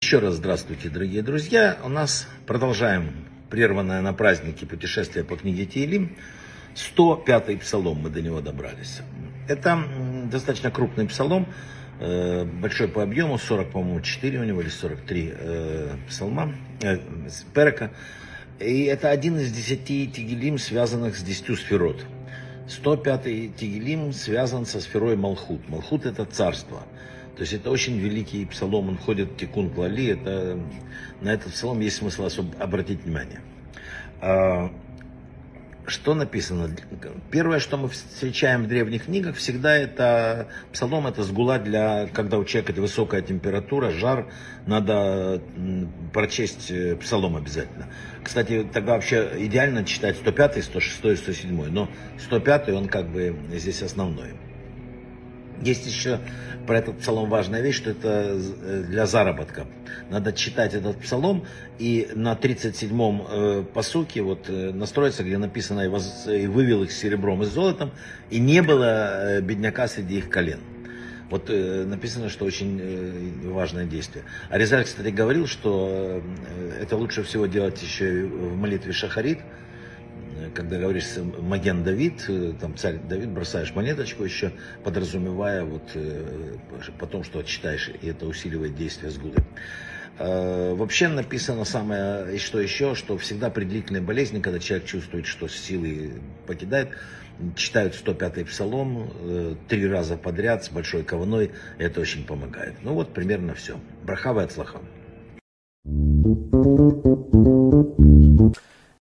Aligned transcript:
Еще 0.00 0.20
раз 0.20 0.36
здравствуйте, 0.36 0.88
дорогие 0.88 1.22
друзья. 1.22 1.76
У 1.84 1.90
нас 1.90 2.26
продолжаем 2.46 3.26
прерванное 3.50 4.00
на 4.00 4.14
празднике 4.14 4.64
путешествие 4.64 5.22
по 5.22 5.36
книге 5.36 5.66
Тиелим. 5.66 6.16
105-й 6.74 7.58
псалом, 7.58 7.98
мы 7.98 8.08
до 8.08 8.22
него 8.22 8.40
добрались. 8.40 9.02
Это 9.48 9.84
достаточно 10.32 10.70
крупный 10.70 11.06
псалом, 11.06 11.46
э, 12.00 12.46
большой 12.46 12.88
по 12.88 13.02
объему, 13.02 13.36
40, 13.36 13.70
по-моему, 13.72 14.00
4 14.00 14.40
у 14.40 14.44
него 14.44 14.62
или 14.62 14.70
43 14.70 15.32
э, 15.36 15.96
псалма, 16.08 16.54
э, 16.82 17.00
перека. 17.52 17.90
И 18.60 18.84
это 18.84 19.10
один 19.10 19.38
из 19.38 19.52
десяти 19.52 20.06
тигелим, 20.08 20.56
связанных 20.56 21.16
с 21.16 21.22
десятью 21.22 21.56
сферот. 21.56 22.06
105-й 22.68 23.48
тигелим 23.48 24.12
связан 24.12 24.66
со 24.66 24.80
сферой 24.80 25.16
Малхут. 25.16 25.68
Малхут 25.68 26.06
это 26.06 26.24
царство. 26.24 26.82
То 27.36 27.40
есть 27.40 27.52
это 27.52 27.70
очень 27.70 27.98
великий 27.98 28.44
псалом, 28.46 28.88
он 28.88 28.98
ходит 28.98 29.32
в 29.32 29.36
Тикун 29.36 29.70
Клали, 29.70 30.12
это, 30.12 30.58
на 31.20 31.30
этот 31.30 31.52
псалом 31.52 31.80
есть 31.80 31.96
смысл 31.96 32.26
особо 32.26 32.56
обратить 32.62 33.02
внимание. 33.02 33.40
Что 35.86 36.14
написано? 36.14 36.70
Первое, 37.30 37.58
что 37.58 37.76
мы 37.76 37.88
встречаем 37.88 38.64
в 38.64 38.68
древних 38.68 39.04
книгах, 39.04 39.36
всегда 39.36 39.74
это 39.76 40.48
псалом, 40.72 41.06
это 41.06 41.22
сгула 41.24 41.58
для, 41.58 42.06
когда 42.06 42.38
у 42.38 42.44
человека 42.44 42.80
высокая 42.80 43.20
температура, 43.20 43.90
жар, 43.90 44.26
надо 44.66 45.42
прочесть 46.14 46.70
э, 46.70 46.96
псалом 46.96 47.36
обязательно. 47.36 47.88
Кстати, 48.22 48.66
тогда 48.72 48.94
вообще 48.94 49.30
идеально 49.40 49.84
читать 49.84 50.16
105, 50.16 50.64
106, 50.64 51.22
107, 51.22 51.66
но 51.70 51.90
105 52.18 52.68
он 52.70 52.88
как 52.88 53.08
бы 53.10 53.36
здесь 53.52 53.82
основной. 53.82 54.32
Есть 55.60 55.86
еще 55.86 56.18
про 56.66 56.78
этот 56.78 56.98
псалом 56.98 57.28
важная 57.28 57.60
вещь, 57.60 57.76
что 57.76 57.90
это 57.90 58.38
э, 58.38 58.84
для 58.88 59.04
заработка. 59.04 59.66
Надо 60.10 60.32
читать 60.32 60.74
этот 60.74 60.98
псалом 60.98 61.44
и 61.78 62.08
на 62.14 62.34
37-м 62.34 63.26
э, 63.28 63.64
посуке 63.72 64.22
вот, 64.22 64.48
э, 64.48 64.72
настроиться, 64.72 65.24
где 65.24 65.38
написано 65.38 65.80
«И, 65.80 65.88
воз, 65.88 66.26
«И 66.28 66.46
вывел 66.46 66.82
их 66.82 66.92
серебром 66.92 67.42
и 67.42 67.46
золотом, 67.46 67.92
и 68.30 68.38
не 68.38 68.62
было 68.62 69.40
бедняка 69.40 69.88
среди 69.88 70.18
их 70.18 70.30
колен». 70.30 70.60
Вот 71.30 71.48
э, 71.48 71.84
написано, 71.84 72.28
что 72.28 72.44
очень 72.44 72.78
э, 72.80 73.48
важное 73.48 73.86
действие. 73.86 74.24
Аризаль, 74.50 74.84
кстати, 74.84 75.08
говорил, 75.08 75.46
что 75.46 76.22
э, 76.46 76.82
это 76.82 76.96
лучше 76.96 77.22
всего 77.22 77.46
делать 77.46 77.82
еще 77.82 78.26
в 78.26 78.56
молитве 78.56 78.92
Шахарит, 78.92 79.40
когда 80.54 80.78
говоришь 80.78 81.06
Маген 81.16 81.82
Давид, 81.82 82.24
э, 82.28 82.52
там 82.60 82.76
царь 82.76 82.98
Давид, 82.98 83.30
бросаешь 83.30 83.74
монеточку 83.74 84.24
еще, 84.24 84.52
подразумевая 84.82 85.64
вот 85.64 85.90
э, 85.94 86.56
потом, 86.98 87.24
что 87.24 87.42
читаешь, 87.42 87.90
и 88.00 88.06
это 88.06 88.26
усиливает 88.26 88.76
действие 88.76 89.10
сгуды. 89.10 89.42
Э, 90.18 90.74
вообще 90.74 91.08
написано 91.08 91.64
самое, 91.64 92.34
и 92.34 92.38
что 92.38 92.60
еще, 92.60 92.94
что 92.94 93.18
всегда 93.18 93.50
при 93.50 93.64
длительной 93.64 94.00
болезни, 94.00 94.40
когда 94.40 94.58
человек 94.58 94.86
чувствует, 94.86 95.26
что 95.26 95.48
силы 95.48 96.12
покидает, 96.46 96.90
читают 97.56 97.94
105-й 97.94 98.44
псалом 98.44 99.10
три 99.68 99.88
раза 99.88 100.16
подряд 100.16 100.64
с 100.64 100.68
большой 100.68 101.02
кованой, 101.02 101.50
это 101.78 102.00
очень 102.00 102.24
помогает. 102.24 102.74
Ну 102.82 102.94
вот 102.94 103.12
примерно 103.12 103.54
все. 103.54 103.80
Брахава 104.04 104.42
от 104.44 104.52
you 105.86 107.83